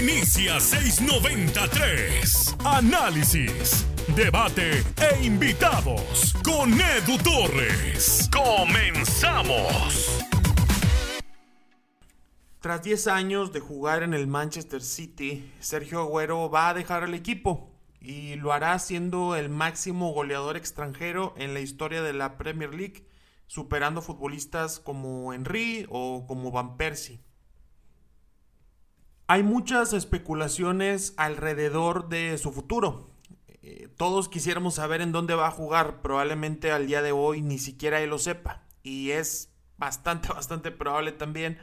[0.00, 2.56] Inicia 693.
[2.64, 8.30] Análisis, debate e invitados con Edu Torres.
[8.32, 10.24] Comenzamos.
[12.60, 17.12] Tras 10 años de jugar en el Manchester City, Sergio Agüero va a dejar el
[17.12, 17.68] equipo
[18.00, 23.06] y lo hará siendo el máximo goleador extranjero en la historia de la Premier League,
[23.46, 27.20] superando futbolistas como Henry o como Van Persie.
[29.32, 33.12] Hay muchas especulaciones alrededor de su futuro.
[33.62, 37.60] Eh, todos quisiéramos saber en dónde va a jugar, probablemente al día de hoy ni
[37.60, 38.64] siquiera él lo sepa.
[38.82, 41.58] Y es bastante, bastante probable también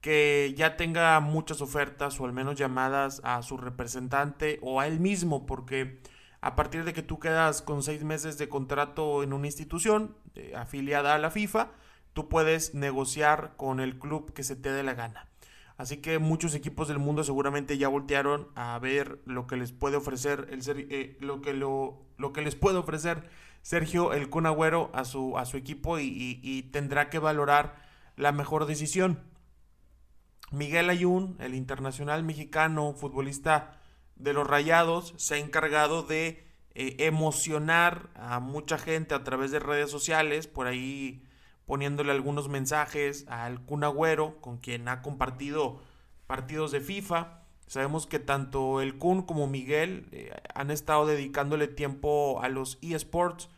[0.00, 5.00] que ya tenga muchas ofertas o al menos llamadas a su representante o a él
[5.00, 6.00] mismo, porque
[6.40, 10.52] a partir de que tú quedas con seis meses de contrato en una institución eh,
[10.54, 11.72] afiliada a la FIFA,
[12.12, 15.28] tú puedes negociar con el club que se te dé la gana.
[15.78, 19.96] Así que muchos equipos del mundo seguramente ya voltearon a ver lo que les puede
[19.96, 23.30] ofrecer el eh, lo que lo, lo, que les puede ofrecer
[23.62, 27.76] Sergio el Kun Agüero a su, a su equipo y tendrá que valorar
[28.16, 29.20] la mejor decisión.
[30.50, 33.80] Miguel Ayun, el internacional mexicano, futbolista
[34.16, 36.44] de los Rayados, se ha encargado de
[36.74, 41.22] eh, emocionar a mucha gente a través de redes sociales, por ahí
[41.68, 45.80] poniéndole algunos mensajes al Kun Agüero, con quien ha compartido
[46.26, 47.42] partidos de FIFA.
[47.68, 53.48] Sabemos que tanto el Kun como Miguel eh, han estado dedicándole tiempo a los eSports,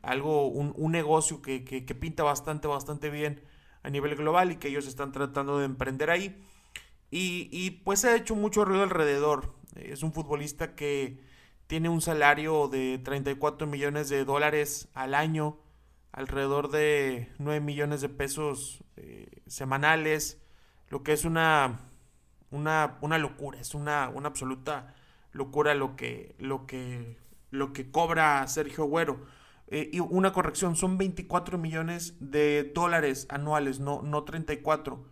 [0.00, 3.42] algo, un, un negocio que, que, que pinta bastante, bastante bien
[3.82, 6.40] a nivel global y que ellos están tratando de emprender ahí.
[7.10, 9.54] Y, pues se ha hecho mucho ruido alrededor.
[9.76, 11.18] Es un futbolista que
[11.66, 15.58] tiene un salario de 34 millones de dólares al año,
[16.12, 20.42] alrededor de 9 millones de pesos eh, semanales,
[20.88, 21.80] lo que es una,
[22.50, 24.94] una, una locura, es una, una, absoluta
[25.32, 27.18] locura lo que, lo que,
[27.50, 29.26] lo que cobra Sergio Güero.
[29.70, 35.04] Eh, y una corrección, son 24 millones de dólares anuales, no, no 34.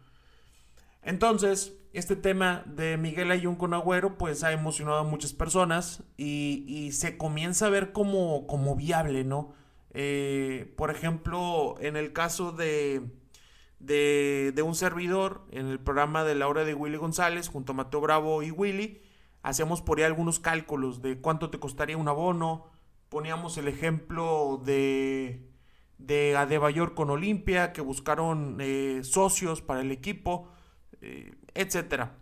[1.03, 6.91] Entonces, este tema de Miguel Ayun con Agüero, pues ha emocionado a muchas personas y,
[6.93, 9.55] se comienza a ver como, como viable, ¿no?
[9.99, 13.01] Eh, por ejemplo, en el caso de,
[13.81, 18.03] de, un servidor, en el programa de la hora de Willy González, junto a Mateo
[18.03, 19.01] Bravo y Willy,
[19.43, 22.67] hacíamos por ahí algunos cálculos de cuánto te costaría un abono,
[23.09, 25.49] poníamos el ejemplo de,
[25.97, 30.47] de Adebayor con Olimpia, que buscaron eh, socios para el equipo,
[31.01, 32.19] eh, etcétera.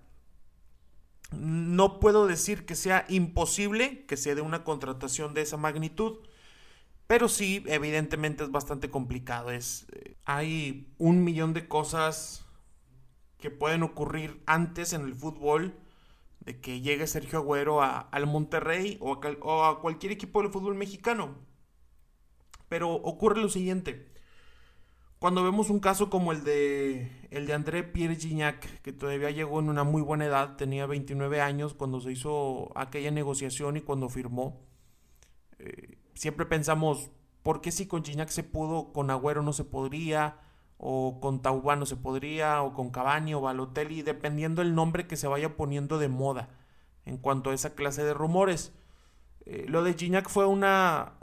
[1.33, 6.19] No puedo decir que sea imposible que se dé una contratación de esa magnitud,
[7.07, 9.51] pero sí, evidentemente es bastante complicado.
[9.51, 12.47] Es, eh, hay un millón de cosas
[13.39, 15.75] que pueden ocurrir antes en el fútbol
[16.41, 19.21] de que llegue Sergio Agüero a, al Monterrey o
[19.63, 21.37] a, cualquier equipo del fútbol mexicano.
[22.69, 24.11] Pero ocurre lo siguiente.
[25.19, 29.61] Cuando vemos un caso como el de el de André Pierre Gignac, que todavía llegó
[29.61, 34.09] en una muy buena edad, tenía 29 años cuando se hizo aquella negociación y cuando
[34.09, 34.61] firmó,
[35.59, 37.11] eh, siempre pensamos,
[37.43, 40.39] ¿por qué si con Gignac se pudo, con Agüero no se podría?
[40.79, 45.27] o con Taubano se podría, o con Cavani o Balotelli, dependiendo el nombre que se
[45.27, 46.49] vaya poniendo de moda
[47.07, 48.73] en cuanto a esa clase de rumores.
[49.47, 51.15] Eh, lo de Gignac fue una.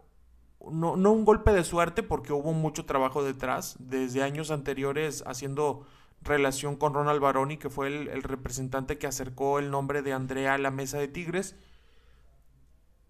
[0.71, 5.85] No, no, un golpe de suerte, porque hubo mucho trabajo detrás, desde años anteriores haciendo
[6.21, 10.59] relación con Ronald Baroni, que fue el representante que acercó el nombre de Andrea a
[10.59, 11.55] la mesa de Tigres.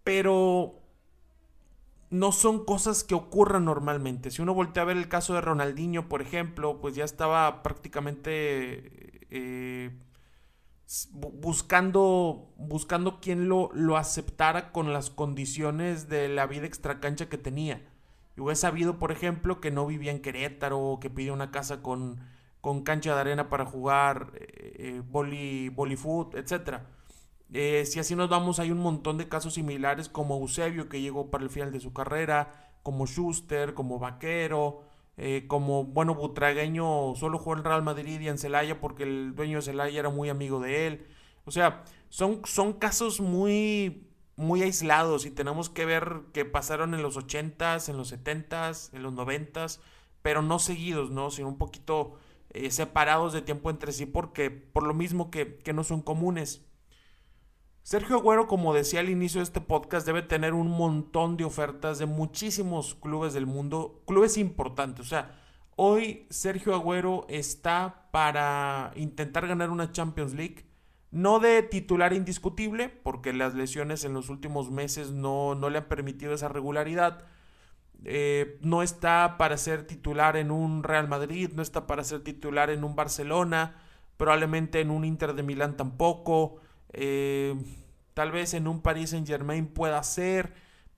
[0.05, 0.80] Pero
[2.11, 4.31] no son cosas que ocurran normalmente.
[4.31, 9.23] Si uno voltea a ver el caso de Ronaldinho, por ejemplo, pues ya estaba prácticamente
[9.31, 9.91] eh,
[11.13, 17.81] buscando, buscando quien lo, lo aceptara con las condiciones de la vida extracancha que tenía.
[18.35, 22.19] Yo he sabido, por ejemplo, que no vivía en Querétaro, que pidió una casa con,
[22.59, 25.73] con cancha de arena para jugar eh, eh boli,
[26.33, 26.85] etcétera
[27.53, 31.29] eh, si así nos vamos, hay un montón de casos similares como Eusebio que llegó
[31.29, 34.83] para el final de su carrera, como Schuster, como Vaquero,
[35.17, 39.57] eh, como, bueno, Butragueño solo jugó en Real Madrid y en Celaya porque el dueño
[39.57, 41.07] de Celaya era muy amigo de él.
[41.45, 47.01] O sea, son, son casos muy, muy aislados y tenemos que ver que pasaron en
[47.03, 49.79] los 80s, en los 70s, en los 90s,
[50.21, 51.29] pero no seguidos, ¿no?
[51.31, 52.13] Sino un poquito
[52.51, 56.65] eh, separados de tiempo entre sí porque por lo mismo que, que no son comunes.
[57.83, 61.97] Sergio Agüero, como decía al inicio de este podcast, debe tener un montón de ofertas
[61.97, 65.07] de muchísimos clubes del mundo, clubes importantes.
[65.07, 65.39] O sea,
[65.75, 70.65] hoy Sergio Agüero está para intentar ganar una Champions League,
[71.09, 75.85] No de titular indiscutible, porque las lesiones en los últimos meses no, no le han
[75.89, 77.25] permitido esa regularidad.
[78.05, 82.69] Eh, no está para ser titular en un Real Madrid, no está para ser titular
[82.69, 83.75] en un Barcelona,
[84.17, 86.61] probablemente en un Inter de Milán tampoco.
[86.93, 87.55] Eh,
[88.13, 90.53] tal vez en un Paris Saint Germain pueda ser,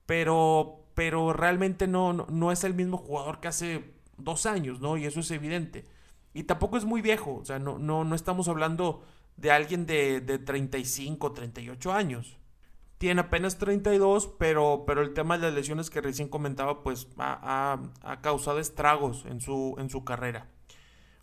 [0.06, 4.96] pero, pero realmente no, no, es el mismo jugador que hace dos años, ¿no?
[4.96, 5.84] Y eso es evidente.
[6.32, 9.04] Y tampoco es muy viejo, o sea, no, no, no estamos hablando
[9.36, 12.38] de alguien de, de 35, 38 años.
[12.98, 17.80] Tiene apenas 32, pero, pero el tema de las lesiones que recién comentaba, pues ha,
[18.02, 20.48] ha, causado estragos en su, en su carrera.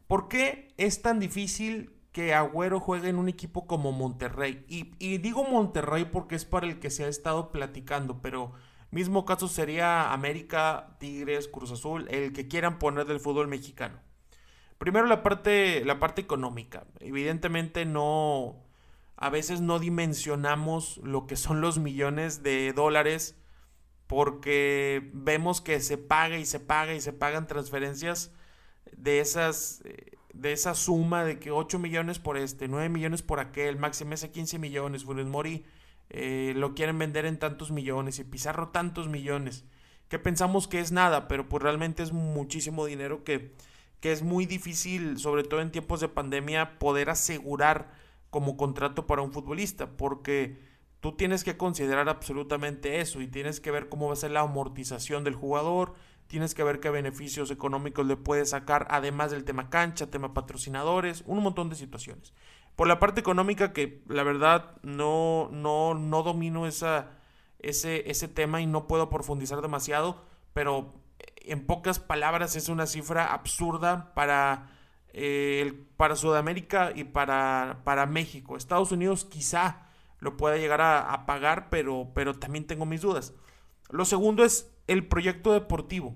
[0.07, 4.65] ¿Por qué es tan difícil que Agüero juegue en un equipo como Monterrey.
[4.67, 8.51] Y, digo Monterrey porque es para el que se ha estado platicando, pero
[8.91, 13.99] mismo caso sería América, Tigres, Cruz Azul, el que quieran poner del fútbol mexicano.
[14.77, 16.85] Primero la parte, la parte económica.
[16.99, 18.57] Evidentemente no,
[19.15, 23.37] a veces no dimensionamos lo que son los millones de dólares
[24.07, 28.33] porque vemos que se paga y se paga y se pagan transferencias
[28.97, 33.39] de esas eh, de esa suma de que 8 millones por este, 9 millones por
[33.39, 35.65] aquel, máximo ese 15 millones, Funes Mori
[36.09, 39.63] eh, lo quieren vender en tantos millones y Pizarro tantos millones,
[40.09, 43.53] que pensamos que es nada, pero pues realmente es muchísimo dinero que,
[44.01, 47.93] que es muy difícil, sobre todo en tiempos de pandemia, poder asegurar
[48.29, 50.59] como contrato para un futbolista, porque
[50.99, 54.41] tú tienes que considerar absolutamente eso y tienes que ver cómo va a ser la
[54.41, 55.93] amortización del jugador,
[56.31, 61.25] tienes que ver qué beneficios económicos le puedes sacar, además del tema cancha, tema patrocinadores,
[61.27, 62.33] un montón de situaciones.
[62.77, 67.09] Por la parte económica, que la verdad no, no, no domino esa,
[67.59, 70.21] ese, ese tema y no puedo profundizar demasiado,
[70.53, 70.93] pero
[71.35, 74.69] en pocas palabras es una cifra absurda para,
[75.11, 78.55] eh, para Sudamérica y para, para México.
[78.55, 79.89] Estados Unidos quizá
[80.19, 83.33] lo pueda llegar a, a pagar, pero, pero también tengo mis dudas.
[83.89, 86.15] Lo segundo es el proyecto deportivo.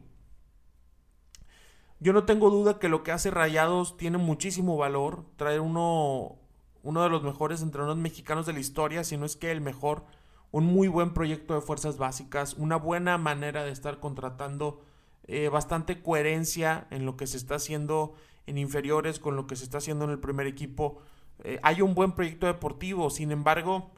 [2.00, 5.25] Yo no tengo duda que lo que hace Rayados tiene muchísimo valor.
[5.38, 6.35] Traer uno,
[6.83, 10.06] uno de los mejores entrenadores mexicanos de la historia, si no es que el mejor.
[10.51, 14.81] Un muy buen proyecto de fuerzas básicas, una buena manera de estar contratando,
[15.27, 18.13] eh, bastante coherencia en lo que se está haciendo
[18.45, 21.00] en inferiores con lo que se está haciendo en el primer equipo.
[21.44, 23.91] Eh, hay un buen proyecto deportivo, sin embargo,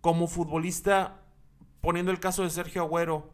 [0.00, 1.22] como futbolista,
[1.80, 3.30] poniendo el caso de Sergio Agüero,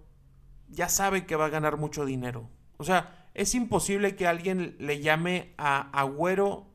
[0.75, 2.51] ya sabe que va a ganar mucho dinero.
[2.77, 6.67] O sea, es imposible que alguien le llame a Agüero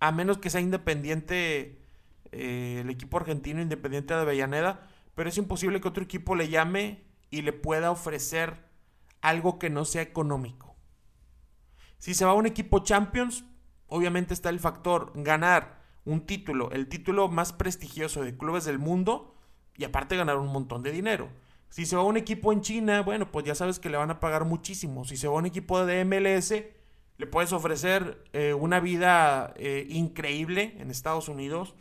[0.00, 1.82] a menos que sea independiente
[2.32, 7.04] eh, el equipo argentino independiente de Avellaneda, pero es imposible que otro equipo le llame
[7.30, 8.66] y le pueda ofrecer
[9.20, 10.76] algo que no sea económico.
[11.98, 13.44] Si se va a un equipo Champions,
[13.86, 19.34] obviamente está el factor ganar un título, el título más prestigioso de clubes del mundo
[19.76, 21.30] y aparte ganar un montón de dinero.
[21.70, 24.10] Si se va a un equipo en China, bueno, pues ya sabes que le van
[24.10, 25.04] a pagar muchísimo.
[25.04, 26.52] Si se va a un equipo de MLS,
[27.18, 31.74] le puedes ofrecer eh, una vida eh, increíble en Estados Unidos.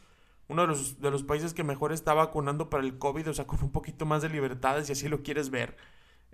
[0.47, 3.47] Uno de los, de los países que mejor está vacunando para el COVID, o sea,
[3.47, 5.75] con un poquito más de libertades, si así lo quieres ver.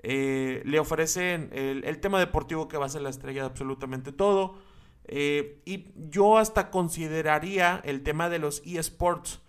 [0.03, 4.11] Eh, le ofrecen el, el, tema deportivo que va a ser la estrella de absolutamente
[4.11, 4.55] todo.
[5.07, 9.41] y yo hasta consideraría el tema de los eSports,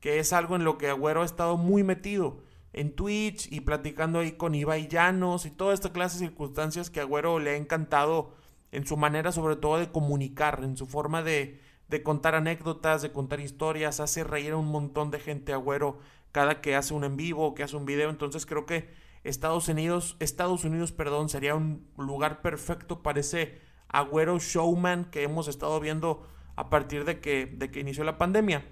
[0.00, 2.47] que es algo en lo que Agüero ha estado muy metido
[2.78, 7.00] en Twitch y platicando ahí con Ibai Llanos y toda esta clase de circunstancias que
[7.00, 8.36] Agüero le ha encantado
[8.70, 13.10] en su manera sobre todo de comunicar, en su forma de, de contar anécdotas, de
[13.10, 15.98] contar historias, hace reír a un montón de gente Agüero
[16.30, 18.94] cada que hace un en vivo, que hace un video, entonces creo que
[19.24, 25.48] Estados Unidos, Estados Unidos, perdón, sería un lugar perfecto para ese Agüero showman que hemos
[25.48, 28.64] estado viendo a partir de que, de que inició la pandemia.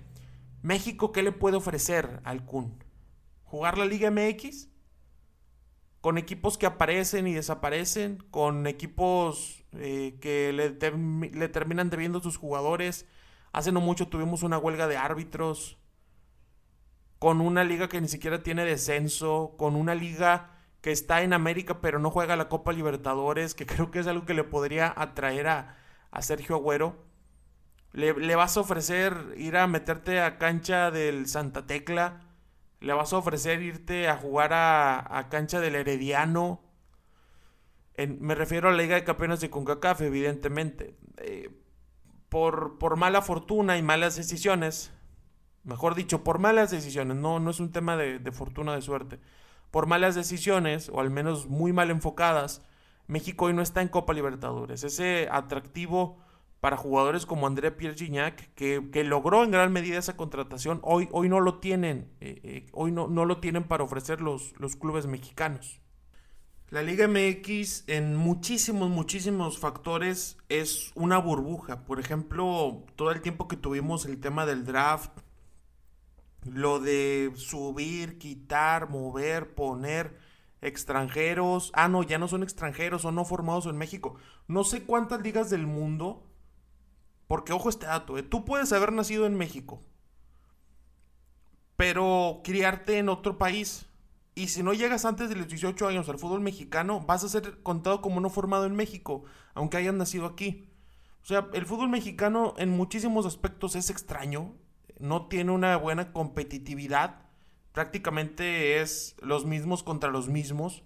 [0.62, 2.85] México, ¿qué le puede ofrecer al Kun?
[3.46, 4.68] Jugar la Liga MX
[6.06, 10.70] con equipos que aparecen y desaparecen, con equipos eh, que le,
[11.48, 13.06] terminan debiendo sus jugadores.
[13.50, 15.78] Hace no mucho tuvimos una huelga de árbitros,
[17.18, 21.80] con una liga que ni siquiera tiene descenso, con una liga que está en América
[21.80, 25.48] pero no juega la Copa Libertadores, que creo que es algo que le podría atraer
[25.48, 25.76] a,
[26.20, 27.04] Sergio Agüero.
[27.92, 32.25] Le vas a ofrecer ir a meterte a cancha del Santa Tecla
[32.80, 36.60] le vas a ofrecer irte a jugar a, cancha del Herediano.
[37.96, 40.96] me refiero a la Liga de Campeones de CONCACAF, evidentemente.
[41.18, 41.50] Eh,
[42.28, 44.92] por, por, mala fortuna y malas decisiones,
[45.64, 49.20] mejor dicho, por malas decisiones, no, no es un tema de, de fortuna, de suerte.
[49.70, 52.62] Por malas decisiones, o al menos muy mal enfocadas,
[53.06, 54.84] México hoy no está en Copa Libertadores.
[54.84, 56.18] Ese atractivo
[56.60, 61.08] para jugadores como André Pierre Gignac, que, que, logró en gran medida esa contratación, hoy,
[61.12, 64.76] hoy no lo tienen, eh, eh, hoy no, no, lo tienen para ofrecer los, los
[64.76, 65.80] clubes mexicanos.
[66.70, 71.84] La Liga MX en muchísimos, muchísimos factores es una burbuja.
[71.84, 75.12] Por ejemplo, todo el tiempo que tuvimos el tema del draft,
[76.44, 80.16] lo de subir, quitar, mover, poner
[80.60, 81.70] extranjeros.
[81.72, 84.16] Ah, no, ya no son extranjeros, son no formados en México.
[84.48, 86.25] No sé cuántas ligas del mundo
[87.26, 88.22] porque ojo este dato, ¿eh?
[88.22, 89.82] tú puedes haber nacido en México,
[91.76, 93.86] pero criarte en otro país.
[94.34, 97.62] Y si no llegas antes de los 18 años al fútbol mexicano, vas a ser
[97.62, 100.68] contado como no formado en México, aunque hayas nacido aquí.
[101.22, 104.54] O sea, el fútbol mexicano en muchísimos aspectos es extraño,
[105.00, 107.22] no tiene una buena competitividad,
[107.72, 110.84] prácticamente es los mismos contra los mismos.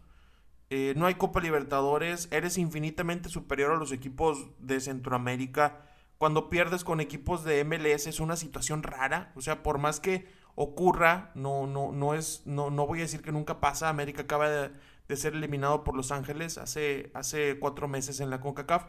[0.70, 5.89] Eh, no hay Copa Libertadores, eres infinitamente superior a los equipos de Centroamérica
[6.20, 9.32] cuando pierdes con equipos de MLS es una situación rara.
[9.36, 13.22] O sea, por más que ocurra, no, no, no es, no, no voy a decir
[13.22, 13.88] que nunca pasa.
[13.88, 18.84] América acaba de, ser eliminado por Los Ángeles hace, hace cuatro meses en la CONCACAF.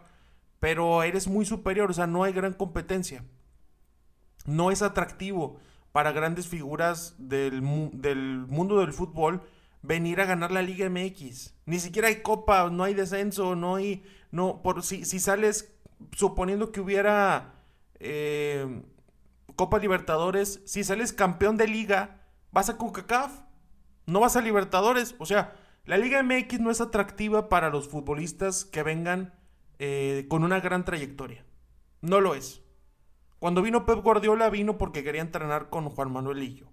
[0.60, 3.24] Pero eres muy superior, o sea, no hay gran competencia.
[4.46, 5.58] No es atractivo
[5.94, 7.62] para grandes figuras del,
[7.94, 9.42] del mundo del fútbol
[9.84, 11.54] venir a ganar la Liga MX.
[11.66, 14.04] Ni siquiera hay copa, no hay descenso, no hay.
[14.32, 15.72] No, por si, si sales
[16.12, 17.56] suponiendo que hubiera
[18.00, 18.84] eh,
[19.56, 23.42] Copa Libertadores, si sales campeón de liga, vas a CONCACAF,
[24.06, 25.16] no vas a Libertadores.
[25.20, 25.56] O sea,
[25.86, 29.34] la Liga MX no es atractiva para los futbolistas que vengan
[29.80, 31.46] eh, con una gran trayectoria.
[32.02, 32.62] No lo es.
[33.40, 36.68] Cuando vino Pep Guardiola vino porque quería entrenar con Juan Manuel Lillo.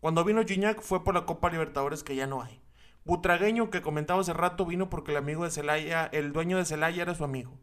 [0.00, 2.60] Cuando vino Gignac fue por la Copa Libertadores que ya no hay.
[3.04, 7.02] Butragueño, que comentaba hace rato, vino porque el amigo de Celaya, el dueño de Celaya
[7.02, 7.58] era su amigo.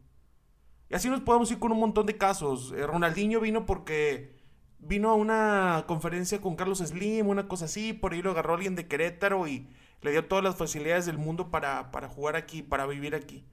[0.88, 2.72] Y así nos podemos ir con un montón de casos.
[2.76, 4.36] Eh, Ronaldinho vino porque
[4.78, 8.76] vino a una conferencia con Carlos Slim, una cosa así, por ahí lo agarró alguien
[8.76, 9.68] de Querétaro y
[10.02, 13.44] le dio todas las facilidades del mundo para, para jugar aquí, para vivir aquí.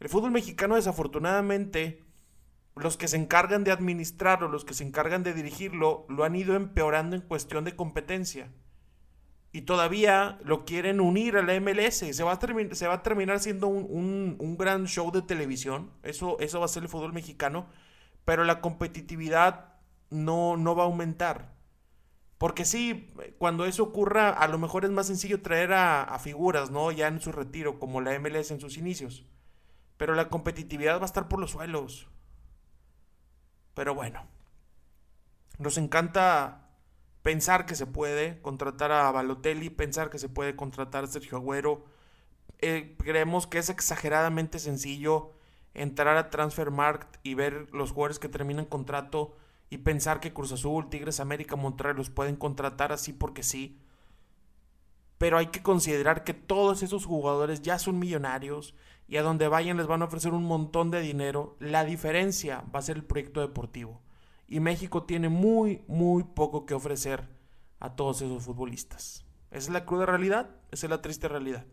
[0.00, 2.02] El fútbol mexicano desafortunadamente,
[2.74, 6.56] los que se encargan de administrarlo, los que se encargan de dirigirlo, lo han ido
[6.56, 8.50] empeorando en cuestión de competencia
[9.52, 11.96] y todavía lo quieren unir a la MLS.
[11.96, 15.90] Se va a, se va a terminar siendo un, gran show de televisión.
[16.02, 17.66] Eso, eso va a ser el fútbol mexicano.
[18.24, 19.74] Pero la competitividad
[20.10, 21.54] no, no va a aumentar.
[22.38, 26.70] Porque sí, cuando eso ocurra, a lo mejor es más sencillo traer a, a, figuras,
[26.70, 26.90] ¿no?
[26.92, 29.26] Ya en su retiro, como la MLS en sus inicios.
[29.96, 32.08] Pero la competitividad va a estar por los suelos.
[33.74, 34.26] Pero bueno.
[35.58, 36.69] Nos encanta
[37.22, 41.84] pensar que se puede contratar a Balotelli, pensar que se puede contratar a Sergio Agüero.
[42.58, 45.32] Eh, creemos que es exageradamente sencillo
[45.74, 49.36] entrar a Transfermarkt y ver los jugadores que terminan contrato
[49.70, 53.78] y pensar que Cruz Azul, Tigres, América, Montreal los pueden contratar así porque sí.
[55.18, 58.74] Pero hay que considerar que todos esos jugadores ya son millonarios
[59.06, 61.56] y a donde vayan les van a ofrecer un montón de dinero.
[61.60, 64.00] La diferencia va a ser el proyecto deportivo
[64.50, 67.28] y México tiene muy, muy poco que ofrecer
[67.78, 69.24] a todos esos futbolistas.
[69.52, 71.64] Esa es la cruda realidad, esa es la triste realidad.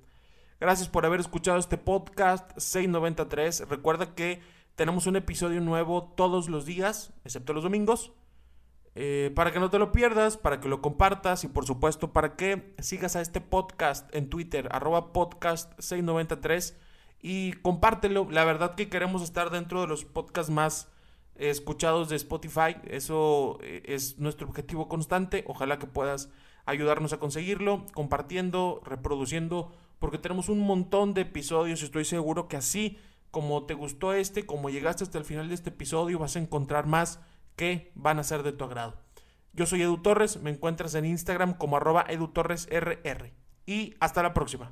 [0.59, 3.67] Gracias por haber escuchado este podcast 693.
[3.67, 4.41] Recuerda que
[4.75, 8.13] tenemos un episodio nuevo todos los días, excepto los domingos.
[8.93, 12.35] Eh, para que no te lo pierdas, para que lo compartas y por supuesto para
[12.35, 16.77] que sigas a este podcast en Twitter, arroba podcast 693
[17.21, 18.27] y compártelo.
[18.29, 20.91] La verdad que queremos estar dentro de los podcasts más
[21.39, 22.75] escuchados de Spotify.
[22.85, 25.43] Eso eh, es nuestro objetivo constante.
[25.47, 26.29] Ojalá que puedas
[26.65, 31.81] ayudarnos a conseguirlo, compartiendo, reproduciendo, porque tenemos un montón de episodios.
[31.81, 32.97] Estoy seguro que así
[33.31, 36.87] como te gustó este, como llegaste hasta el final de este episodio, vas a encontrar
[36.87, 37.19] más
[37.55, 38.95] que van a ser de tu agrado.
[39.53, 43.33] Yo soy Edu Torres, me encuentras en Instagram como arroba edutorresrr.
[43.65, 44.71] Y hasta la próxima.